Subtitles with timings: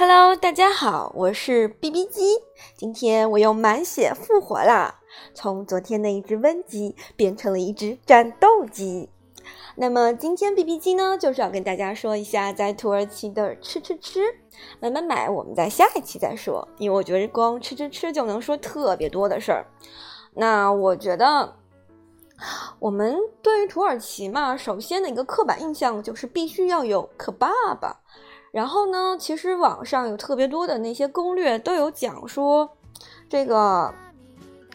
[0.00, 2.38] Hello，大家好，我是 BB 鸡。
[2.74, 4.98] 今天我又满血复活啦，
[5.34, 9.10] 从昨天的一只温鸡变成了一只战斗机。
[9.76, 14.22] 那么今天 BB 鸡呢，就是要跟大家说一下在土耳其的吃吃吃，
[14.80, 19.66] 买买买，我们在下一期再说，因为我觉得光吃吃吃就能说特别多的事儿。
[20.32, 21.56] 那我觉得
[22.78, 28.00] 我们对于土耳其嘛，首先的一个刻板印象就是必须要有可爸爸。
[28.52, 32.68] 然后呢，其实网上有特别多的那些攻略都有讲说，
[33.28, 33.94] 这个，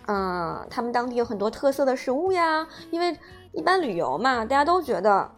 [0.07, 2.67] 嗯，他们当地有很多特色的食物呀。
[2.89, 3.17] 因为
[3.51, 5.29] 一般旅游嘛，大家都觉得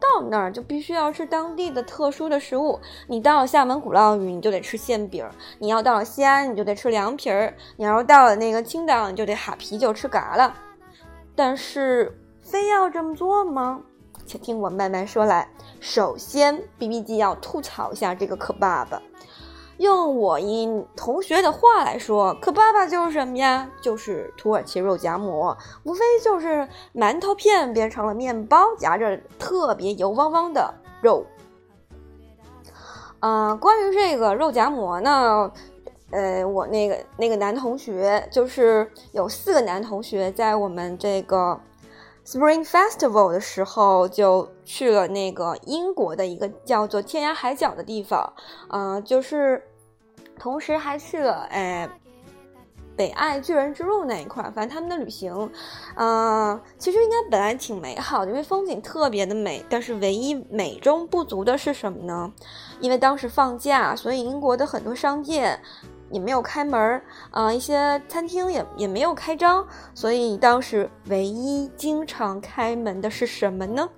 [0.00, 2.80] 到那儿就必须要吃当地的特殊的食物。
[3.08, 5.24] 你到了厦门鼓浪屿，你就得吃馅饼；
[5.58, 10.54] 你要到了西安，你就得吃凉皮儿；你要到了那个青岛，你就得哈啤酒吃嘎啦。
[11.36, 13.82] 但是，非要这么做吗？
[14.32, 15.46] 请听我慢慢说来。
[15.78, 18.98] 首先，B B G 要吐槽一下这个可爸爸。
[19.76, 20.66] 用我一
[20.96, 23.70] 同学的话来说，可爸爸就是什么呀？
[23.82, 31.26] 就是土耳其肉夹馍，无非就是馒头片变成了面包，夹着特别油汪汪的肉。
[33.20, 35.52] 嗯，关于这个肉夹馍呢，
[36.10, 41.60] 呃，我那个那个男同学，就是有四个男同学在我们这个。
[42.24, 48.32] Spring Festival 的时候，就去了那个英国的一个叫做天涯海角的地方，
[48.70, 49.62] 嗯，就是
[50.38, 51.88] 同时还去了哎
[52.96, 54.42] 北爱巨人之路那一块。
[54.54, 55.50] 反正他们的旅行，
[55.96, 59.64] 嗯，其实应该本来挺美好的，因为风景特别的美。
[59.68, 62.32] 但是唯一美中不足的是什么呢？
[62.80, 65.60] 因为当时放假，所以英国的很多商店。
[66.12, 73.88] 也没有开门儿啊，一些餐厅也也没有开张，所以当时唯一经常开门的是什么呢？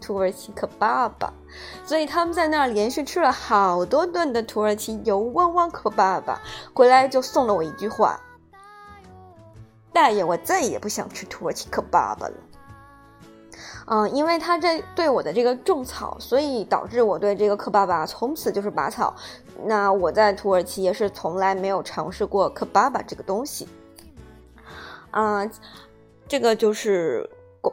[0.00, 1.30] 土耳其可爸爸，
[1.84, 6.40] 所以他们在那儿连续吃了好多顿的土耳其油汪汪可爸爸，
[6.72, 8.18] 回来就送了我一句话：
[9.92, 12.34] 大爷，我再也不想吃土耳其可爸爸了。
[13.92, 19.14] 嗯，因为他这对我的这个种草，所以导致我对这个克爸爸从此就是拔草。
[19.64, 23.68] 那我在土耳其也是从来没有尝试过克巴巴这个东西。
[25.12, 25.50] 嗯，
[26.28, 27.28] 这个就是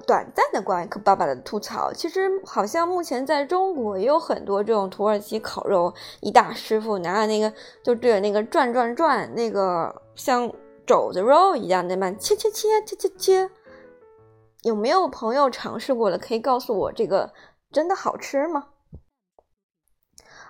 [0.06, 1.94] 短暂的关于克巴巴的吐槽。
[1.94, 7.54] 其实好像目前在中国也有很多这种土耳其烤肉，一大师傅拿着那个
[7.84, 10.52] 就对着那个转转转，那个像
[10.86, 13.50] 肘子肉一样的嘛，切切切切切切。
[14.64, 16.18] 有没有朋友尝试过的？
[16.18, 17.32] 可以告诉我，这个
[17.72, 18.66] 真的好吃吗？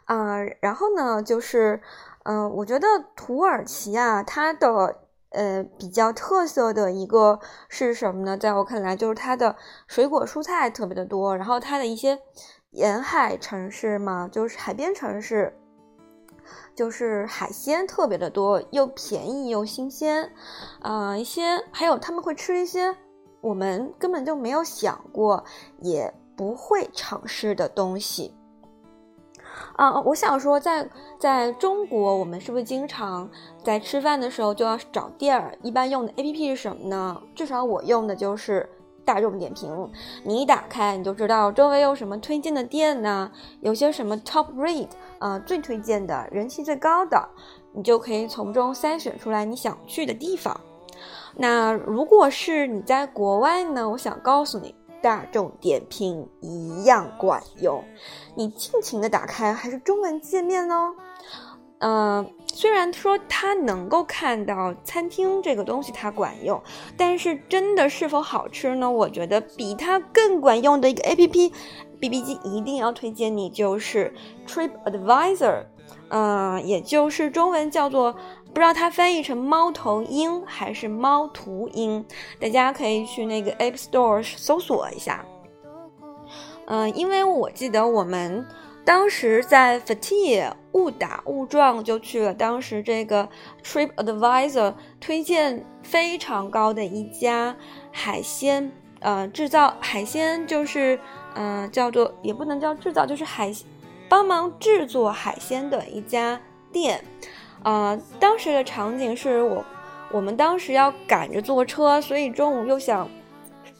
[0.07, 1.81] 啊，然后呢，就是，
[2.23, 5.01] 嗯，我觉得土耳其啊，它的
[5.31, 8.37] 呃比较特色的一个是什么呢？
[8.37, 12.19] 在我看来，就是它的水果蔬菜特别的多，然后它的一些
[12.69, 15.53] 沿海城市嘛，就是海边城市，
[16.73, 20.31] 就是海鲜特别的多，又便宜又新鲜，
[20.81, 22.95] 啊，一些还有他们会吃一些。
[23.41, 25.43] 我们根本就没有想过，
[25.81, 28.36] 也不会尝试的东西。
[29.77, 30.89] 啊，我想说，在
[31.19, 33.29] 在中国，我们是不是经常
[33.63, 35.55] 在吃饭的时候就要找店儿？
[35.61, 37.21] 一般用的 A P P 是什么呢？
[37.35, 38.67] 至少我用的就是
[39.05, 39.91] 大众点评。
[40.23, 43.31] 你一打开，你就知道周围有什么推荐的店呢？
[43.61, 44.89] 有些什么 Top Rate
[45.19, 47.29] 啊，最推荐的、人气最高的，
[47.73, 50.59] 你就可以从中筛选出来你想去的地方。
[51.35, 53.87] 那如果是你在国外呢？
[53.87, 57.83] 我想告诉你，大众点评一样管用。
[58.35, 60.93] 你尽情的打开，还是中文界面哦。
[61.79, 66.61] 嗯，虽然说它能够看到餐厅这个东西它管用，
[66.97, 68.89] 但是真的是否好吃呢？
[68.89, 74.13] 我觉得比它更管用的一个 A P P，B B 机一定要推荐你，就是
[74.47, 75.65] Trip Advisor。
[76.09, 78.15] 嗯，也就是中文叫做。
[78.57, 82.03] 不知道它翻译成猫头鹰还是猫途鹰，
[82.39, 85.23] 大家可以去那个 App Store 搜索一下。
[86.65, 88.43] 嗯，因为我记得我们
[88.83, 93.29] 当时在 Fatih 误打误撞就去了当时这个
[93.63, 97.55] Trip Advisor 推荐非常高的一家
[97.91, 98.71] 海鲜，
[99.01, 100.99] 呃，制造海鲜就是
[101.35, 103.53] 嗯叫做也不能叫制造，就是海
[104.09, 107.05] 帮忙制作海鲜的一家店。
[107.63, 109.63] 啊，当时的场景是我，
[110.11, 113.09] 我们当时要赶着坐车，所以中午又想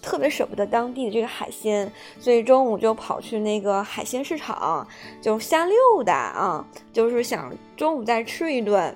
[0.01, 4.85] 特别舍不得当地的这个海鲜，所以中午就跑去那个海鲜市场，
[5.21, 8.95] 就瞎溜达啊，就是想中午再吃一顿。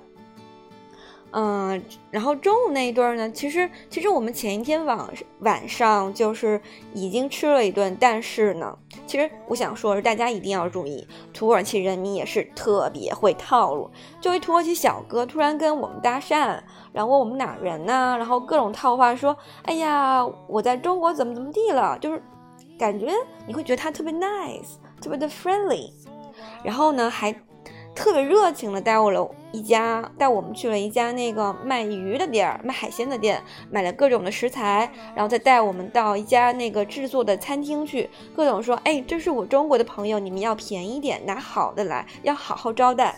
[1.34, 5.08] 嗯，然后中午那一顿呢，其实其实我们前一天晚
[5.40, 6.60] 晚上就是
[6.94, 13.90] 已经吃了一顿，但是呢，其实我想说是大家一定要注意，土耳其人民也是特别会套路。
[14.20, 16.60] 就一土耳其小哥突然跟我们搭讪，
[16.92, 18.16] 然后问我们哪人呢？
[18.18, 22.22] 然后各种套话说，哎呀，我在中国怎么怎么地了，就是
[22.78, 23.08] 感觉
[23.48, 25.94] 你会觉得他特别 nice，特别的 friendly，
[26.62, 27.34] 然后呢还。
[28.02, 33.40] 特别热情的带我了一家，带我们去了一家那个卖鱼的店儿，卖海鲜的店，
[33.70, 43.16] 买了各种的食材，然后再带我们到一家那个制作的餐厅去，各种说，哎，这是我中国的朋友，你们要便宜点，拿好的来，要好好招待。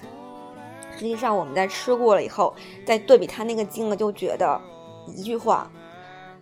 [0.91, 2.53] 实际上我们在吃过了以后，
[2.85, 4.59] 再对比他那个金额，就觉得
[5.07, 5.71] 一句话：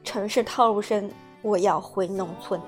[0.04, 1.12] 城市套路深，
[1.44, 2.60] 我要回农村。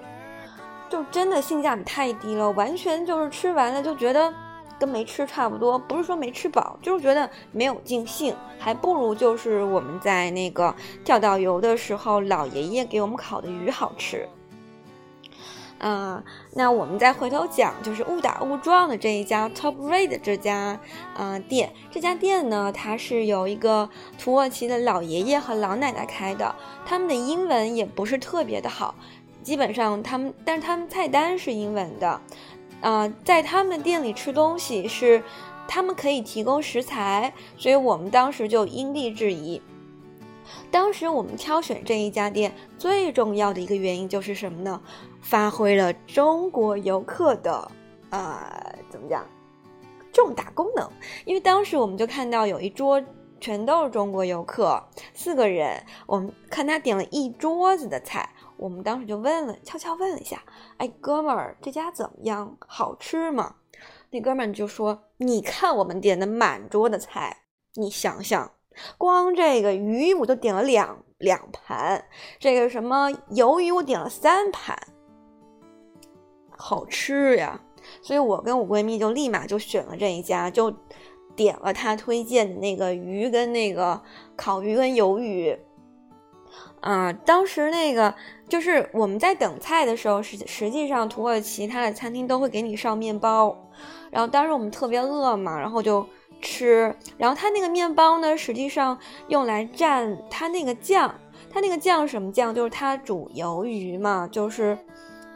[0.88, 4.32] 就真的性价比太低了，完全就是吃完了就觉得。
[4.80, 14.28] 跟没吃差不多，不是说没吃饱，就是觉得没有尽兴，还不如就是我们在那个跳岛游的时候，老爷爷给我们烤的鱼好吃。
[15.86, 16.24] 嗯，
[16.54, 20.80] 那我们再回头讲，就是误打误撞的这一家 Top Red 这家
[21.18, 26.56] 呃店，这家店呢，它是由一个土耳其的老爷爷和老奶奶开的，
[26.86, 28.96] 他们的英文也不是特别的好，
[29.42, 32.22] 基本上他们，但是他们菜单是英文的。
[32.84, 35.24] 呃，在他们店里吃东西是，
[35.70, 39.62] 他们可以提供食材，所以我们当时就因地制宜。
[40.70, 44.82] 当时我们挑选这一家店最重要的一个原因就是什么呢？
[45.22, 47.72] 发挥了中国游客的
[48.10, 49.26] 呃怎么讲
[50.12, 50.88] 重大功能。
[51.24, 53.02] 因为当时我们就看到有一桌
[53.40, 54.84] 全都是中国游客，
[55.14, 58.30] 四个人，我们看他点了一桌子的菜。
[58.64, 60.42] 我们当时就问了，悄悄问了一下，
[60.78, 62.56] 哎，哥们儿，这家怎么样？
[62.66, 63.56] 好吃吗？
[64.10, 67.40] 那哥们儿就说：“你看我们点的满桌的菜，
[67.74, 68.54] 你想想，
[68.98, 72.06] 光这个鱼我都点了两两盘，
[72.40, 74.80] 这个什么鱿鱼我点了三盘，
[76.52, 77.60] 好吃呀！”
[78.02, 80.74] 所以我跟我闺蜜就立马就选了这一家，就
[81.36, 84.02] 点了他推荐的那个鱼跟那个
[84.38, 85.60] 烤鱼跟鱿鱼。
[86.84, 88.14] 啊，当时那个
[88.50, 93.58] 就是我们在等菜的时候，实实际上土耳其它的餐厅都会给你上面包，
[94.12, 96.06] 然后当时我们特别饿嘛，然后就
[96.42, 99.00] 吃，然后它那个面包呢，实际上
[99.30, 101.16] 用来蘸它那个酱，
[101.50, 102.54] 它那个酱什么酱？
[102.54, 104.78] 就是它煮鱿鱼嘛，就是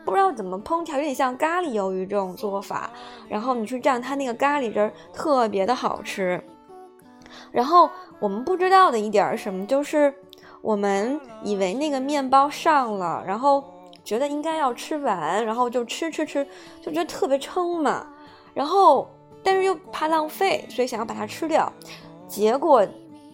[0.04, 2.90] 不知道怎么烹调，有点像咖喱鱿鱼这种做法，
[3.30, 6.44] 然后你去蘸它那个咖喱汁儿，特别的好吃。
[7.54, 7.90] 然后
[8.20, 10.14] 我们不知道的一点什么就是。
[10.62, 13.64] 我们以为那个面包上了，然后
[14.04, 16.46] 觉得应该要吃完，然后就吃吃吃，
[16.82, 18.08] 就觉得特别撑嘛。
[18.54, 19.08] 然后
[19.44, 21.72] 但是又怕浪费，所以想要把它吃掉。
[22.28, 22.86] 结果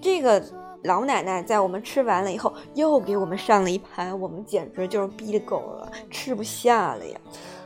[0.02, 0.44] 这个
[0.84, 7.20] 老奶奶在我们吃完了以后，又给我们上了一盘，我们简直就是逼的够了，吃不下了呀。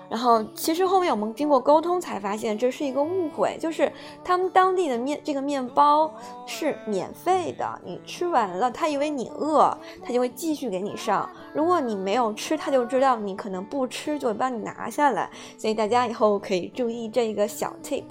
[0.10, 3.92] 然后，其实后面我们经过沟通才发现，这是一个误会，就是
[4.24, 6.10] 他们当地的面这个面包
[6.46, 11.30] 是免费的，你吃完了，他以为你饿，他就会继续给你上。
[11.54, 15.30] 如果你没有吃，他就知道你可能不吃，就会帮你拿下来。
[15.58, 18.04] 所以大家以后可以注意这个小 tip。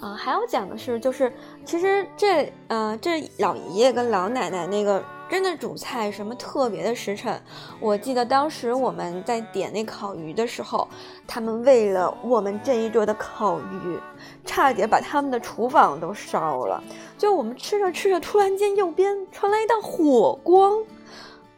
[0.00, 1.32] 啊，还要讲的是，就是
[1.64, 5.02] 其实这，呃，这老爷爷跟老奶奶那个。
[5.28, 7.40] 真的主菜什么特别的时辰？
[7.80, 10.88] 我记得当时我们在点那烤鱼的时候，
[11.26, 13.98] 他们为了我们这一桌的烤鱼，
[14.44, 16.82] 差点把他们的厨房都烧了。
[17.18, 20.82] 就我们吃着吃着，突然间右边传来一道火光。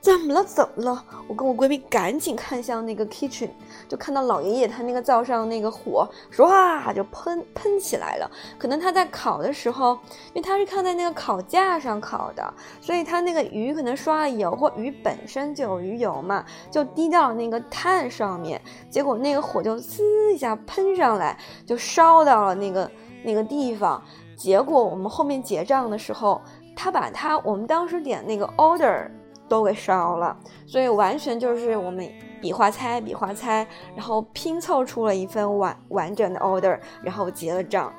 [0.01, 0.45] 怎么了？
[0.45, 1.05] 怎么了？
[1.27, 3.51] 我跟我闺蜜赶紧看向那个 kitchen，
[3.89, 8.31] 就看到老爷爷他那个灶上那个火唰就喷喷起来了。
[8.57, 21.37] 可能他在烤的时候，因为他是靠在那个烤架上烤的，所以他那个鱼可能刷了油，或鱼本身就有鱼油嘛，就滴到那个炭上面，结果那个火就滋一下喷上来，
[21.67, 22.89] 就烧到了那个
[23.25, 24.01] 那个地方。
[24.37, 26.41] 结果我们后面结账的时候，
[26.77, 29.11] 他把他我们当时点那个 order。
[29.49, 30.37] 都给烧了，
[30.67, 32.09] 所以完全就是我们
[32.41, 37.93] 比划猜比划猜，然后拼凑出了一份完完整的 order，然后结了账。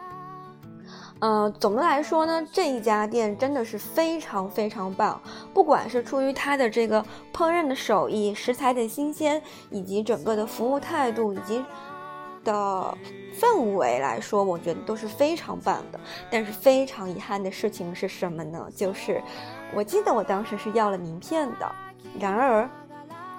[1.21, 5.21] 嗯，总的来说呢，这一家店真的是非常非常棒，
[5.53, 7.03] 不管是出于它的这个
[7.33, 11.61] 烹饪的手艺、食材的新鲜，以及整个的服务态度以及
[12.45, 12.97] 的
[13.37, 15.99] 氛围来说，我觉得都是非常棒的。
[16.31, 18.69] 但是非常遗憾的事情是什么呢？
[18.73, 19.21] 就是。
[19.73, 21.71] 我记得我当时是要了名片的，
[22.19, 22.69] 然而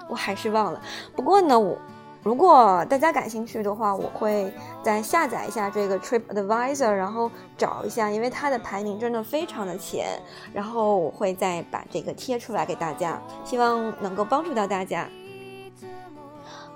[0.09, 0.81] 我还是忘了。
[1.15, 1.77] 不过呢，我
[2.23, 10.21] 如果大家感兴趣的话，我会再下载一下这个 Trip Advisor，然后找一下，因为它的排名真的非常的前，
[10.53, 15.07] 然后我会再把这个贴出来给大家，希望能够帮助到大家。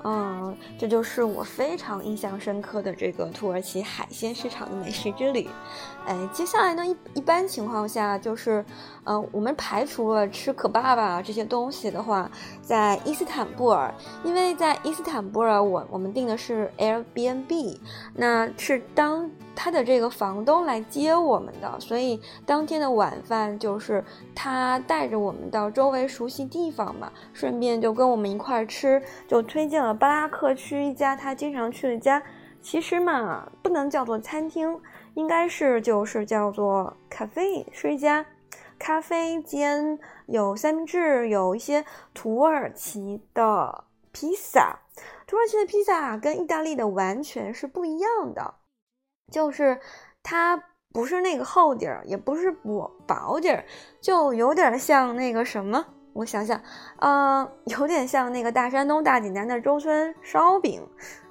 [0.07, 5.49] 嗯，这就是我非常印象深刻的这个土耳其海鲜市场的美食之旅。
[6.05, 8.63] 哎，接下来呢，一一般情况下就是，
[9.05, 12.29] 嗯，我们排除了吃可爸爸这些东西的话，
[12.61, 13.91] 在伊斯坦布尔，
[14.23, 17.79] 因为在伊斯坦布尔，我我们订的是 Airbnb，
[18.13, 32.21] 那是当他的这个房东来接我们的，所以当天的晚饭就是他带着我们到周围熟悉地方嘛，顺便就跟我们一块儿吃，就推荐了巴拉克区一家他经常去的家，
[32.61, 34.81] 其实嘛，不能叫做餐厅。
[35.15, 38.25] 应该是就是叫做咖啡，是一家
[38.77, 44.79] 咖啡间，有三明治，有一些土耳其的披萨。
[45.25, 48.55] 土耳其的披萨跟意大利的完全是不一样的，
[49.31, 49.79] 就是
[50.21, 50.61] 它
[50.91, 53.65] 不是那个厚底儿，也不是薄薄底儿，
[54.01, 56.59] 就有点像那个什么，我想想，
[56.99, 60.81] 嗯，有点像那个大山东大济南的周村烧饼，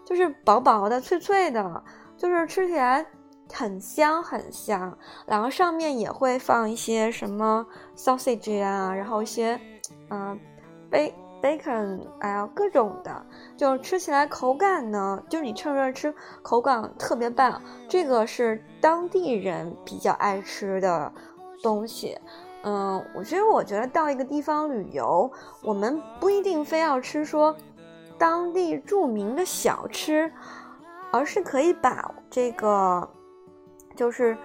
[0.05, 1.83] 就是薄薄的、脆脆的，
[2.17, 3.05] 就是吃起来。
[3.53, 7.65] 很香很香，然后上面也会放一些什么
[7.95, 9.61] sausage 啊，然后一些
[10.09, 10.41] 嗯
[10.91, 11.13] ，b
[11.43, 16.13] bacon，哎呀各种的，就吃起来口感呢，就是你趁热吃，
[16.43, 17.61] 口感特别棒。
[17.87, 21.13] 这个是当地人比较爱吃的
[21.63, 22.19] 东西。
[22.65, 25.31] 嗯，我其实我觉得到一个地方旅游，
[25.63, 27.55] 我们不一定非要吃说
[28.19, 30.33] 当地著名的小吃，
[31.13, 33.09] 而是可以把这个。
[33.95, 34.37] 就是，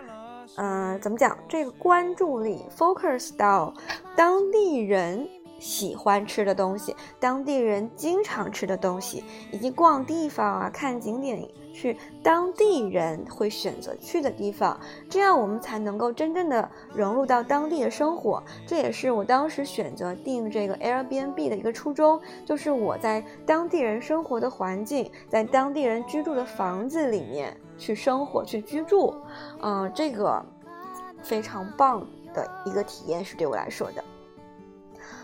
[0.57, 1.35] 嗯，怎么讲？
[1.47, 3.73] 这个关注力 focus 到
[4.15, 5.27] 当地人
[5.59, 18.43] 喜欢吃的东西，当地人经常吃的东西，以及逛地方啊、看景点去当地人会选择去的地方，这样我们才能够真正的融入到当地的生活。
[18.65, 27.55] 这也是我当时选择订这个 Airbnb 的一个初衷，就是我在当地人生活的环境，在当地人居住的房子里面。
[27.79, 29.15] 去生活，去居住，
[29.61, 30.45] 嗯，这个
[31.23, 34.03] 非常棒的一个体验是对我来说的。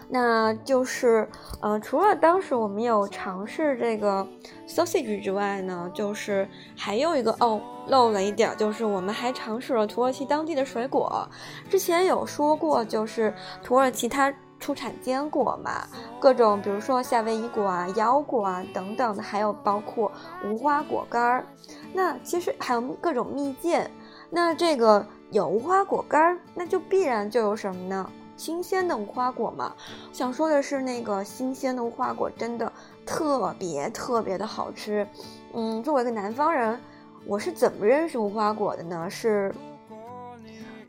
[0.08, 1.28] 那就是，
[1.62, 4.28] 嗯，除了当时我们有尝试这个
[4.68, 6.48] sausage 之外呢，就是
[6.78, 11.28] 还有一个哦，漏了一点，就是我们还尝试了土耳其当地的水果。
[11.70, 13.34] 之前有说过，就是
[13.64, 15.88] 土耳其它出产坚果嘛，
[16.20, 20.12] 各种比如说夏威夷果啊、腰果啊等等的，还有包括
[20.44, 21.46] 无花果干儿。
[21.94, 23.90] 那其实还有各种蜜饯，
[24.30, 28.10] 那这个有无花果干儿，那就必然就有什么呢？
[28.38, 29.74] 新鲜的无花果嘛。
[30.12, 32.72] 想说的是，那个新鲜的无花果真的
[33.06, 35.08] 特别特别的好吃。
[35.54, 36.80] 嗯，作为一个南方人，
[37.26, 39.10] 我是怎么认识无花果的呢？
[39.10, 39.54] 是，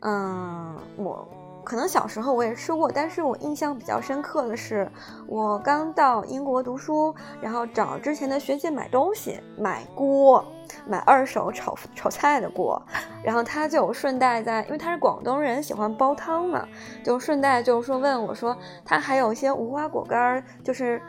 [0.01, 1.27] 嗯，我。
[1.65, 4.89] 可能小时候我也吃过，但是我印象比较深刻的是，
[5.27, 10.45] 我刚到英国读书，然后找之前的学姐买东西，买锅，
[10.87, 12.81] 买二手炒炒菜的锅，
[13.23, 16.67] 然后他就顺带在，因为他是广东人，喜欢煲汤嘛，
[17.03, 21.03] 就顺带就是说问我说，他还有一些无花果干儿，就是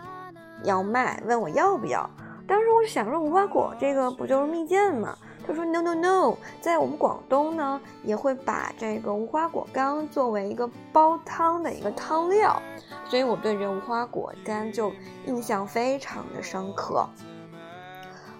[0.64, 2.10] 要卖，问我要不要。
[2.48, 5.18] 当时我就想说，无花果这个不就是蜜饯吗？
[5.46, 12.62] 他说：“No No No，在我们广东呢，也会把这个无花果干作为一个煲汤的一个汤料，
[13.06, 14.92] 所以我对这无花果干就
[15.26, 17.08] 印象非常的深刻。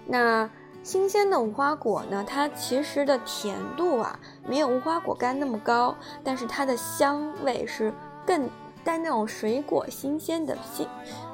[0.04, 0.50] 那
[0.88, 4.18] 新鲜的无花果呢，它其实的甜度啊，
[4.48, 7.92] 没有无花果干那么高，但是它的香味是
[8.24, 8.48] 更。”
[8.84, 10.88] 带那种水果新鲜的新，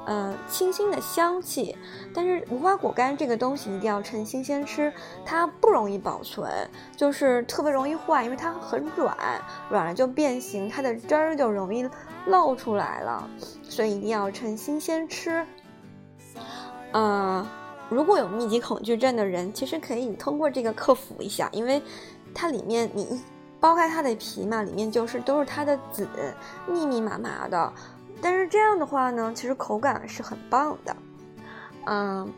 [0.05, 1.77] 呃，清新的香气。
[2.13, 4.91] 但是无花果干这个东西一定要趁新鲜吃，
[5.23, 6.51] 它不容易保存，
[6.97, 9.15] 就是特别容易坏，因为它很软，
[9.69, 11.89] 软了就变形，它的汁儿就容易
[12.25, 13.29] 漏出来了。
[13.63, 15.45] 所以一定要趁新鲜吃。
[16.91, 17.47] 嗯，
[17.89, 21.81] 如果有密集恐惧症的人，其实可以通过这个克服一下，因为
[22.33, 23.19] 它里面你一。
[23.61, 26.07] 剥开它的皮嘛，里面就是都是它的籽，
[26.67, 27.73] 密密麻麻的。
[28.21, 30.95] 但是这样的话呢，其实口感是很棒的。
[31.87, 32.31] 嗯，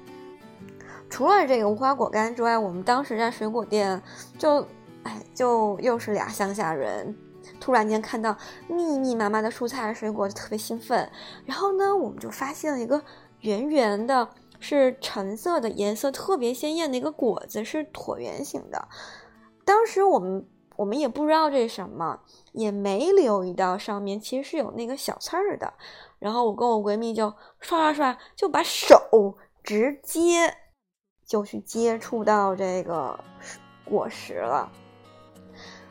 [1.09, 4.01] 除了这个无花果干之外，我们当时在水果店
[4.37, 4.65] 就，
[5.03, 7.13] 哎，就又是俩乡下人，
[7.59, 8.33] 突然间看到
[8.69, 11.09] 密密麻麻的蔬菜水果，就特别兴奋。
[11.45, 13.01] 然后呢，我们就发现了一个
[13.41, 18.87] 圆圆的，是橙色的，颜色特别鲜艳的一个果子，是椭圆形的。
[19.63, 20.47] 当时我们。
[20.77, 22.19] 我们也不知道这是什么，
[22.51, 25.73] 也没留意到上面其实是有那个小刺儿的。
[26.19, 30.55] 然后我跟我闺蜜就刷刷刷就把手直接
[31.25, 33.19] 就去接触到这个
[33.83, 34.71] 果实了。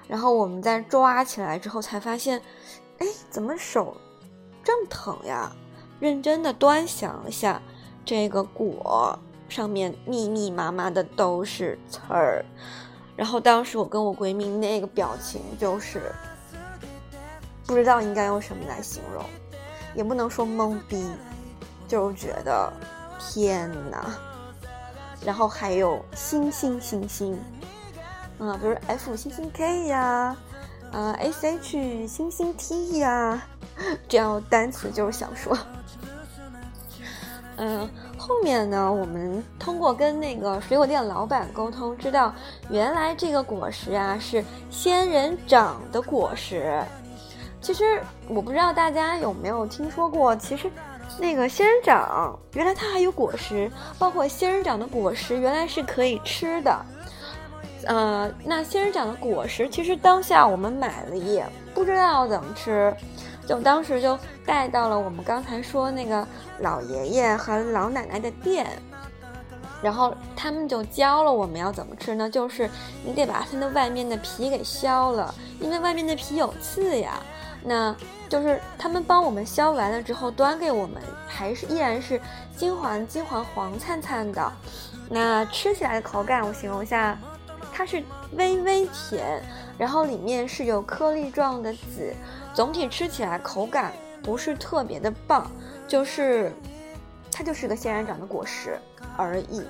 [0.06, 2.40] 然后我们在抓起来之后，才发现，
[2.98, 3.96] 哎，怎么手
[4.62, 5.50] 这么疼呀？
[5.98, 7.60] 认真的端详了下，
[8.06, 12.42] 这个果上面密密麻麻的都是刺儿。
[13.16, 16.12] 然后当时我跟我闺蜜那个表情就是，
[17.66, 19.24] 不知道应该用什么来形容，
[19.94, 21.04] 也不能说懵逼，
[21.88, 22.72] 就是觉得
[23.18, 24.14] 天哪！
[25.24, 27.38] 然后还有星星星星。
[28.38, 30.36] 啊，比如 F 星星 K 呀，
[30.92, 33.42] 啊 S H 星星 T 呀，
[34.06, 35.56] 这样单词就是想说，
[37.58, 42.34] 嗯，后面呢，我们通过跟那个水果店老板沟通，知道
[42.70, 46.82] 原来这个果实啊是仙人掌的果实。
[47.60, 50.70] 其实我不知道大家有没有听说过，其实
[51.18, 56.86] 那个仙人掌原来它还有果实，包括仙人掌的果实原来是可以吃的。
[57.86, 61.44] 呃，那仙人掌的果实，其实当下我们买了也
[61.74, 62.94] 不知道怎么吃，
[63.46, 66.26] 就当时就带到了我们刚才说那个
[66.60, 68.66] 老爷爷和老奶奶的店，
[69.82, 72.28] 然后他们就教了我们要怎么吃呢？
[72.28, 72.68] 就是
[73.04, 77.20] 你得把它的外面的皮给削了，因为外面的皮有刺呀。
[77.68, 77.94] 那
[78.28, 82.20] 就是他们帮我们削完了之后端给我们，还是依然是
[82.56, 84.52] 金黄金黄黄灿灿的。
[85.08, 87.18] 那吃起来的口感，我形容一下。
[87.72, 89.42] 它是微微甜，
[89.76, 92.14] 然后里面是有颗粒状的籽，
[92.56, 95.46] 总体吃起来口感不是特别的棒，
[95.86, 96.50] 就是
[97.30, 98.78] 它就是个仙人掌的果实
[99.14, 99.62] 而已。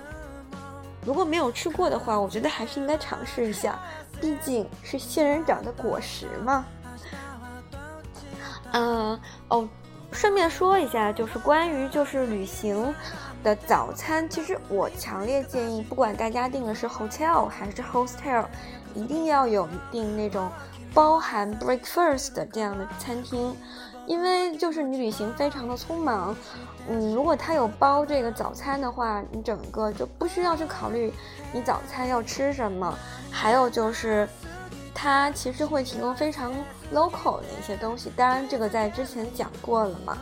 [1.04, 3.76] 如果没有吃过的话，我觉得还是应该尝试一下，
[4.20, 6.64] 毕竟是仙人掌的果实嘛。
[8.72, 9.68] 嗯，哦，
[10.12, 12.94] 顺便说一下，就是关于就是旅行。
[13.42, 18.44] 的早餐，其实我强烈建议，不管大家订的是 hotel 还是 hostel，
[18.92, 20.50] 一定要有订那种
[20.96, 23.54] 包含 breakfast 这样的餐厅，
[24.06, 26.34] 因为就是你旅行非常的匆忙，
[26.88, 31.12] 嗯，如果他有包这个早餐的话，你整个就不需要去考虑
[31.52, 32.96] 你早餐要吃什么，
[33.30, 34.26] 还有就是，
[34.94, 36.50] 它其实会提供非常
[36.94, 40.16] local 的一些东西，当然这个在之前讲过了嘛。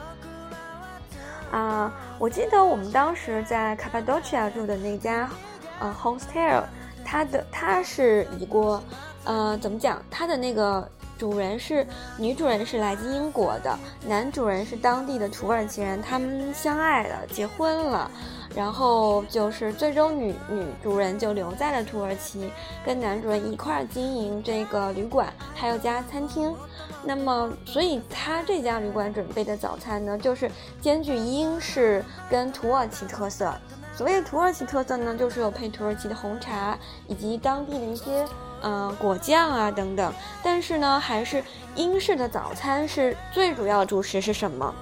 [1.52, 5.30] 啊，我记得我们当时在卡帕多奇亚住的那家，
[5.78, 6.64] 呃，hostel，
[7.04, 8.82] 它的它是一个，
[9.24, 10.02] 呃，怎么讲？
[10.10, 10.87] 它的那个
[11.18, 11.87] 主人是
[12.18, 18.10] 女主人是来自英国的，男主人是当地的土耳其人，他们相爱了，结婚了。
[18.54, 22.48] 然后就是最终女女主人就留在了土耳其，
[22.87, 26.54] 跟男主人一块儿经营这个旅馆，还有家餐厅。
[27.02, 30.48] 那么，所以他这家旅馆准备的早餐呢，就是
[30.80, 33.52] 兼具英式跟土耳其特色。
[33.92, 38.24] 所谓的土耳其特色呢，就是有配土耳其的红茶，以及当地的一些
[38.64, 40.12] 嗯果酱啊等等。
[40.42, 41.44] 但是呢，还是
[41.77, 44.74] 英式的早餐是最主要的主食是什么？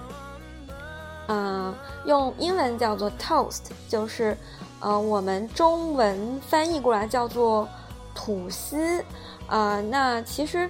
[1.28, 4.36] 嗯，用英文叫做 toast，就是，
[4.80, 7.66] 呃，我们中文翻译过来叫做
[8.14, 9.02] 吐司，
[9.46, 10.68] 啊，那其实，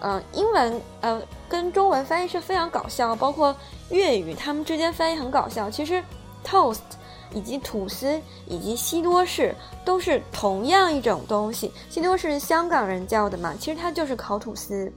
[0.00, 3.54] 呃，英文呃跟中文翻译是非常搞笑，包括
[3.90, 5.70] 粤语，他们之间翻译很搞笑。
[5.70, 6.02] 其实
[6.44, 6.80] toast
[7.34, 14.92] 以及吐司以及西多士都是同样一种东西，西多士香港人叫的嘛，其实它就是烤吐司。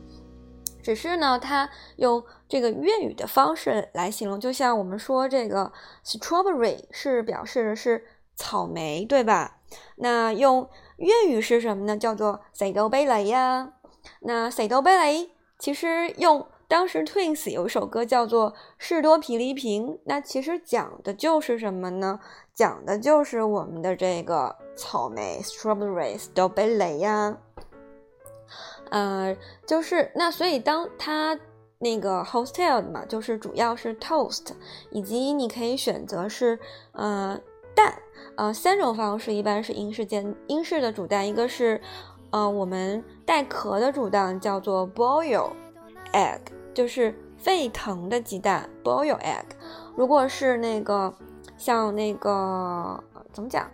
[0.83, 5.73] 只是呢，它用这个粤语的方式来形容，就像我们说这个
[6.05, 8.05] strawberry 是表示的是
[8.37, 9.57] 草莓，对吧？
[9.97, 11.97] 那用粤语是什么呢？
[11.97, 13.73] 叫做士多啤梨呀。
[14.21, 22.19] 那士多啤梨其实用当时 Twins 有一首歌叫做士多啤梨瓶，那其实讲的就是什么呢？
[22.53, 27.37] 讲的就是我们的这个草莓 strawberry 士多啤梨呀。
[28.89, 31.39] 呃，就是那，所以当它
[31.79, 34.47] 那个 hostel 嘛，就是主要是 toast，
[34.89, 36.59] 以及你可以选择是
[36.93, 37.39] 呃
[37.75, 37.97] 蛋，
[38.35, 41.79] 呃三种方式，一般是英式煎英式的煮蛋，一个是
[42.31, 45.51] 呃我们带壳的煮蛋叫做 boil
[46.13, 46.39] egg，
[46.77, 49.45] 就是沸腾的鸡蛋 boil egg。
[49.95, 51.11] 如果是那个
[51.57, 53.67] 像那个怎么讲？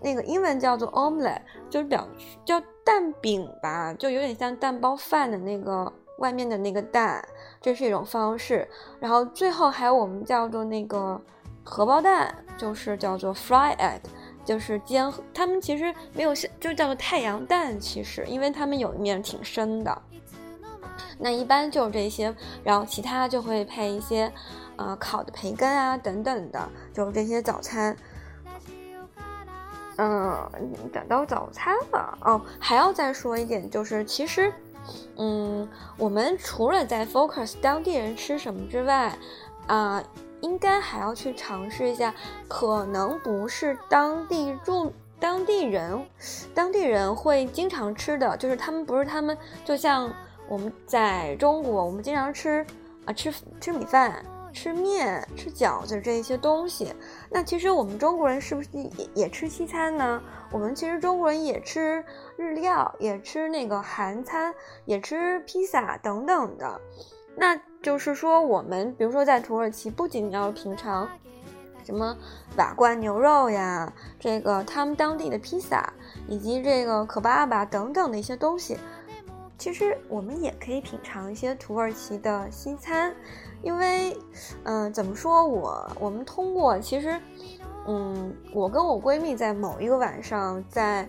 [0.00, 2.04] 那个英文叫做 omelette，就是表
[2.44, 7.24] 叫蛋饼吧，就有点像蛋包饭的那个外面的那个蛋，
[7.60, 8.68] 这是一种方式。
[8.98, 11.20] 然后最后还有我们叫做那个
[11.62, 14.00] 荷包蛋，就是叫做 fry egg，
[14.44, 15.08] 就是煎。
[15.32, 20.02] 他们其实没有就叫做太阳蛋，其实因为他们有一面挺深的。
[21.18, 24.32] 那一般就是这些，然后其他就会配一些
[24.76, 27.96] 呃烤的培根啊等等的，就是这些早餐。
[29.98, 30.50] 嗯，
[30.90, 32.40] 等到早餐了哦。
[32.58, 34.52] 还要再说一点，就是其实，
[35.16, 39.16] 嗯，我们除了在 focus 当地人吃什么之外，
[39.66, 40.02] 啊，
[40.40, 42.12] 应该还要去尝试一下，
[42.48, 46.04] 可能不是当地住当地人，
[46.54, 50.10] 当地人会经常吃的，就是他们不是他们，就像
[50.48, 52.66] 我们在中国，我们经常吃
[53.04, 54.24] 啊，吃吃米饭。
[54.54, 56.92] 吃面、吃饺子这一些东西，
[57.30, 60.22] 那其实我们中国人是不是也也吃西餐呢？
[60.50, 62.04] 我们其实中国人也吃
[62.36, 64.52] 日料，也吃那个韩餐，
[64.84, 66.78] 也吃披萨等等的。
[67.34, 71.08] 那就是说，我们比如说在土耳其，不仅要品尝
[71.82, 72.14] 什么
[72.58, 75.90] 瓦罐牛肉呀，这个他们当地的披萨，
[76.28, 78.76] 以及这个可巴巴等等的一些东西，
[79.62, 83.14] 其实我们也可以品尝一些土耳其的西餐。
[83.62, 84.16] 因为，
[84.64, 87.16] 嗯，怎么说我我们通过其实，
[87.86, 91.08] 嗯，我跟我闺蜜在某一个晚上，在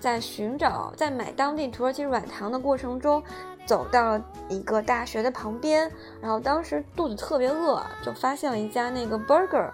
[0.00, 3.22] 在寻找在买当地土耳其软糖的过程中，
[3.64, 5.88] 走到一个大学的旁边，
[6.20, 9.70] 然后当时肚子特别饿，就发现了一家那个 burger，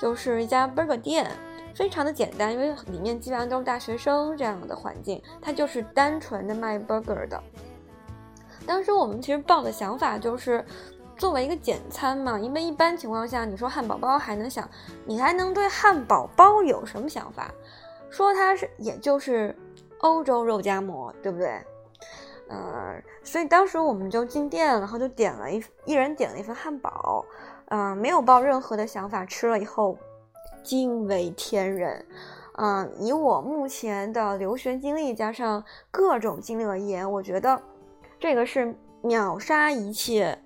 [0.00, 1.30] 就是一家 burger 店，
[1.74, 7.42] 非常的简单，因为里面基本上都是大学生这样的环境，它就是单纯的卖 burger 的。
[8.66, 10.64] 当时我们其实抱的想法就是。
[11.14, 14.68] 作为一个简餐嘛，因为一般情况下，你说汉堡包还能想，
[15.04, 17.48] 你还能对汉堡包有什么想法？
[18.10, 19.54] 说它是也就是
[19.98, 21.60] 欧洲肉夹馍，对不对？
[22.48, 27.24] 嗯，所以当时我们就进店，然后就点了一一人点了一份汉堡，
[27.66, 29.96] 嗯，没有抱任何的想法，吃了以后
[30.62, 32.04] 惊为天人，
[32.56, 37.60] 嗯，以我目前的留学经历加上各种经历而言，我觉得
[38.18, 40.38] 这个是秒杀一切。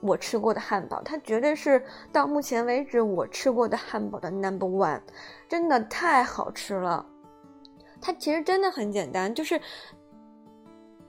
[0.00, 5.00] 我吃过的汉堡，它绝对是到目前为止我吃过的汉堡的 number one，
[5.48, 7.06] 真的太好吃了。
[8.02, 9.58] 它其实真的很简单，就是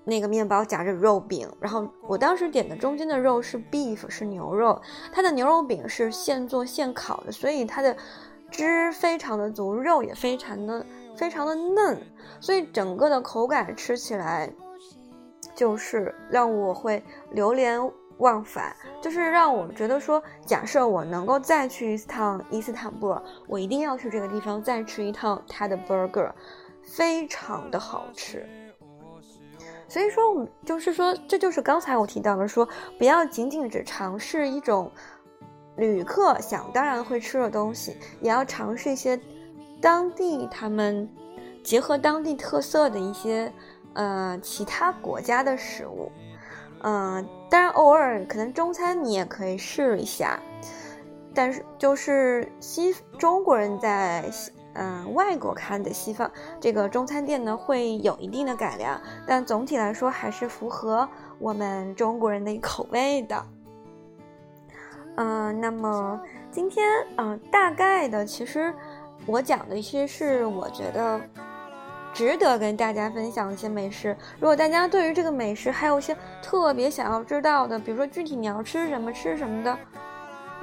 [0.06, 7.98] 那个面包夹着肉饼，然后我当时点的中间的肉是 beef，是牛肉，它的牛肉饼是现做现烤的，所以它的
[8.50, 10.86] 汁非常的足，肉也非常的
[11.18, 12.02] 非常的嫩，
[12.40, 14.50] 所以整个的口感吃起来
[15.54, 17.92] 就是让我会流连。
[18.20, 26.32] 忘返就是让我觉得说，假设我能够再去一趟伊斯坦布尔，我一定要去这个地方再吃一趟它的 burger，
[26.82, 28.48] 非常的好吃。
[29.88, 32.68] 所以说，我们就是说，这就是刚才我提到的，说
[32.98, 34.92] 不要仅仅只尝试一种
[35.78, 39.20] 旅客想当然会吃的东西，也要尝试一些
[39.82, 41.10] 当地他们
[41.64, 43.52] 结合当地特色的一些
[43.94, 46.12] 呃其他国家的食物。
[46.82, 50.40] 嗯，当然偶尔可能中餐你也可以试一下，
[51.34, 61.08] 但是就是西中国人在西嗯外国看的西方这个中餐店呢，会有一定的改良，但总体来说还是符合
[61.40, 63.46] 我们中国人的口味的。
[65.18, 66.86] 嗯，那么今天
[67.18, 68.74] 嗯大概的其实
[69.26, 71.20] 我讲的一些是我觉得。
[72.14, 74.16] 值得跟大家分享一些美食。
[74.40, 79.78] 如果大家对于这个美食还有一些特别想要知道的，比如说具体你要吃什么吃什么的，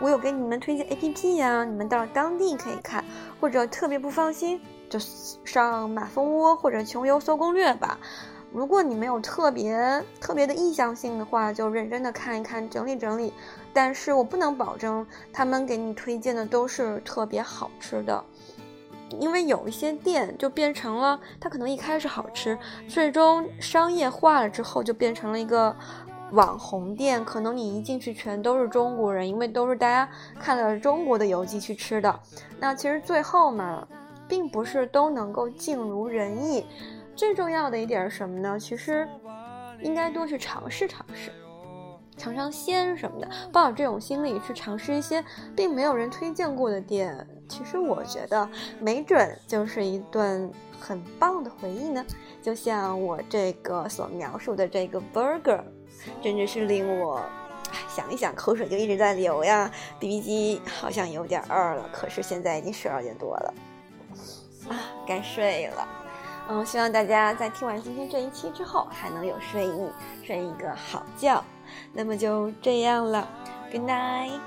[0.03, 3.05] 我有给你们推荐 A P P 呀，你们到当地可以看。
[3.41, 4.61] 或者特别不放心，
[4.91, 4.99] 就
[5.45, 7.97] 上马蜂窝或者穷游搜攻略吧。
[8.53, 13.33] 如果你没有特别特别的意向性的话，就认真的看一看，整理整理。
[13.73, 18.25] 但是我不能保证他们给你推荐的都是特别好吃的。
[19.21, 25.77] 因为有一些店就变成了，它可能一开始好吃，最终商业化了之后就变成了一个
[26.33, 27.25] 网红店。
[27.25, 32.21] 可能你一进去全都是中国人，因为都是大家看了中国的游记去吃的。
[32.59, 33.87] 那其实最后嘛，
[34.29, 36.67] 并不是都能够尽如人意。
[37.15, 38.59] 最重要的一点是什么呢？
[38.59, 39.09] 其实
[39.81, 41.31] 应该多去尝试尝试。
[42.17, 45.25] 尝尝鲜什么的，抱着这种心理去尝试一些
[45.57, 52.05] 并没有人推荐过的店，其实我觉得没准就是一顿很棒的回忆呢。
[52.41, 55.63] 就像我这个所描述的这个 burger，
[56.23, 57.21] 真的是令我，
[57.89, 63.55] 想一想口水就一直在流呀！BB 机好像有点二了，可是现在已经十二点多了，
[64.69, 65.89] 啊，该睡了。
[66.49, 69.89] 嗯，希望大家在听完今天这一期之后，还能有睡意，
[70.25, 71.43] 睡一个好觉。
[71.93, 73.29] 那么就这样了
[73.71, 74.41] ，Good night。